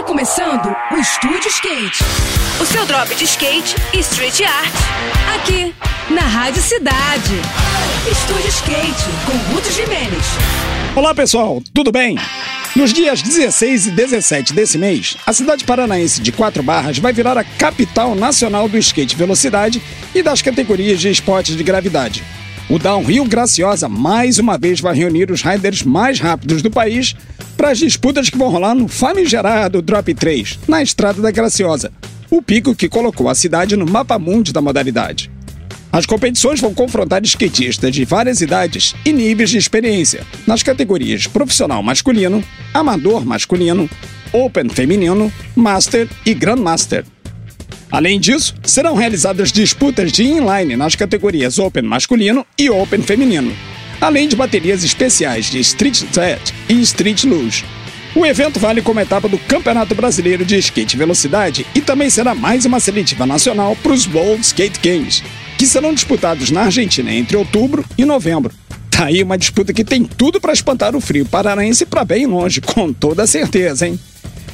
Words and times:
Está 0.00 0.08
começando 0.08 0.74
o 0.92 0.96
Estúdio 0.96 1.46
Skate. 1.48 1.98
O 2.58 2.64
seu 2.64 2.86
drop 2.86 3.14
de 3.14 3.24
skate 3.24 3.76
e 3.92 3.98
street 3.98 4.40
art. 4.40 4.72
Aqui, 5.36 5.74
na 6.08 6.22
Rádio 6.22 6.62
Cidade. 6.62 7.34
Estúdio 8.10 8.48
Skate, 8.48 9.04
com 9.26 9.52
Guto 9.52 9.70
Jimenez. 9.70 10.24
Olá 10.96 11.14
pessoal, 11.14 11.62
tudo 11.74 11.92
bem? 11.92 12.16
Nos 12.74 12.94
dias 12.94 13.20
16 13.20 13.88
e 13.88 13.90
17 13.90 14.54
desse 14.54 14.78
mês, 14.78 15.18
a 15.26 15.34
cidade 15.34 15.64
paranaense 15.64 16.22
de 16.22 16.32
Quatro 16.32 16.62
Barras 16.62 16.98
vai 16.98 17.12
virar 17.12 17.36
a 17.36 17.44
capital 17.44 18.14
nacional 18.14 18.70
do 18.70 18.78
skate 18.78 19.14
velocidade 19.14 19.82
e 20.14 20.22
das 20.22 20.40
categorias 20.40 20.98
de 20.98 21.10
esportes 21.10 21.54
de 21.54 21.62
gravidade. 21.62 22.24
O 22.70 22.78
Downhill 22.78 23.24
Graciosa 23.24 23.88
mais 23.88 24.38
uma 24.38 24.56
vez 24.56 24.80
vai 24.80 24.94
reunir 24.94 25.28
os 25.32 25.42
riders 25.42 25.82
mais 25.82 26.20
rápidos 26.20 26.62
do 26.62 26.70
país 26.70 27.16
para 27.56 27.70
as 27.70 27.78
disputas 27.78 28.30
que 28.30 28.38
vão 28.38 28.48
rolar 28.48 28.76
no 28.76 28.86
famigerado 28.86 29.82
Drop 29.82 30.14
3, 30.14 30.60
na 30.68 30.80
Estrada 30.80 31.20
da 31.20 31.32
Graciosa, 31.32 31.90
o 32.30 32.40
pico 32.40 32.72
que 32.72 32.88
colocou 32.88 33.28
a 33.28 33.34
cidade 33.34 33.74
no 33.74 33.84
mapa 33.84 34.16
mundi 34.20 34.52
da 34.52 34.62
modalidade. 34.62 35.32
As 35.90 36.06
competições 36.06 36.60
vão 36.60 36.72
confrontar 36.72 37.24
skatistas 37.24 37.92
de 37.92 38.04
várias 38.04 38.40
idades 38.40 38.94
e 39.04 39.12
níveis 39.12 39.50
de 39.50 39.58
experiência, 39.58 40.24
nas 40.46 40.62
categorias 40.62 41.26
profissional 41.26 41.82
masculino, 41.82 42.40
amador 42.72 43.26
masculino, 43.26 43.90
open 44.32 44.68
feminino, 44.68 45.32
master 45.56 46.08
e 46.24 46.32
grandmaster. 46.32 47.04
Além 47.90 48.20
disso, 48.20 48.54
serão 48.62 48.94
realizadas 48.94 49.50
disputas 49.50 50.12
de 50.12 50.22
inline 50.24 50.76
nas 50.76 50.94
categorias 50.94 51.58
Open 51.58 51.82
masculino 51.82 52.46
e 52.56 52.70
Open 52.70 53.02
feminino, 53.02 53.52
além 54.00 54.28
de 54.28 54.36
baterias 54.36 54.84
especiais 54.84 55.46
de 55.46 55.58
Street 55.60 55.96
Set 56.12 56.54
e 56.68 56.80
Street 56.82 57.24
Luge. 57.24 57.64
O 58.14 58.24
evento 58.24 58.58
vale 58.58 58.82
como 58.82 59.00
etapa 59.00 59.28
do 59.28 59.38
Campeonato 59.38 59.94
Brasileiro 59.94 60.44
de 60.44 60.56
Skate 60.58 60.96
Velocidade 60.96 61.66
e 61.74 61.80
também 61.80 62.10
será 62.10 62.34
mais 62.34 62.64
uma 62.64 62.80
seletiva 62.80 63.26
nacional 63.26 63.76
para 63.76 63.92
os 63.92 64.06
World 64.06 64.40
Skate 64.40 64.80
Games, 64.80 65.22
que 65.58 65.66
serão 65.66 65.92
disputados 65.92 66.50
na 66.50 66.62
Argentina 66.62 67.12
entre 67.12 67.36
outubro 67.36 67.84
e 67.98 68.04
novembro. 68.04 68.52
Tá 68.90 69.06
aí 69.06 69.22
uma 69.22 69.38
disputa 69.38 69.72
que 69.72 69.84
tem 69.84 70.04
tudo 70.04 70.40
para 70.40 70.52
espantar 70.52 70.94
o 70.94 71.00
frio 71.00 71.24
paranaense 71.24 71.86
para 71.86 72.04
bem 72.04 72.26
longe, 72.26 72.60
com 72.60 72.92
toda 72.92 73.26
certeza, 73.26 73.86
hein? 73.86 73.98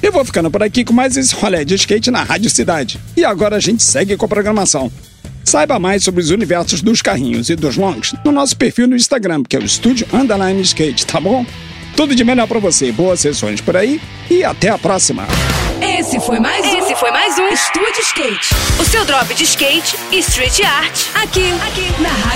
Eu 0.03 0.13
vou 0.13 0.25
ficando 0.25 0.51
por 0.51 0.63
aqui 0.63 0.85
com 0.85 0.93
mais 0.93 1.17
esse 1.17 1.35
rolê 1.35 1.65
de 1.65 1.75
skate 1.75 2.11
na 2.11 2.23
Rádio 2.23 2.51
Cidade. 2.51 3.01
E 3.17 3.25
agora 3.25 3.57
a 3.57 3.61
gente 3.61 3.83
segue 3.83 4.17
com 4.17 4.27
a 4.27 4.29
programação. 4.29 4.91
Saiba 5.45 5.79
mais 5.79 6.03
sobre 6.03 6.21
os 6.21 6.31
universos 6.31 6.83
dos 6.83 7.01
carrinhos 7.01 7.49
e 7.51 7.57
dos 7.57 7.77
longs 7.77 8.15
no 8.25 8.33
nosso 8.33 8.57
perfil 8.57 8.89
no 8.89 8.97
Instagram, 8.97 9.43
que 9.49 9.57
é 9.57 9.61
o 9.61 9.65
Estúdio 9.65 10.07
Underline 10.13 10.61
Skate, 10.63 11.07
tá 11.07 11.21
bom? 11.21 11.47
Tudo 11.97 12.15
de 12.15 12.25
melhor 12.25 12.47
para 12.47 12.59
você, 12.59 12.93
boas 12.93 13.21
sessões 13.21 13.61
por 13.61 13.77
aí 13.77 14.01
e 14.29 14.45
até 14.45 14.69
a 14.69 14.77
próxima. 14.77 15.27
Esse 15.81 16.21
foi 16.21 16.39
mais 16.41 16.67
um. 16.67 16.79
Esse 16.79 16.95
foi 16.97 17.11
mais 17.11 17.39
um 17.39 17.49
Estúdio 17.49 18.01
Skate. 18.03 18.55
O 18.81 18.85
seu 18.85 19.05
drop 19.05 19.33
de 19.35 19.45
skate 19.45 19.97
e 20.13 20.19
street 20.19 20.61
art. 20.61 21.07
Aqui, 21.15 21.53
aqui, 21.67 22.03
na 22.03 22.09
Rádio 22.09 22.36